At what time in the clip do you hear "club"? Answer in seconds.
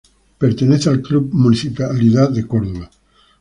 1.03-1.29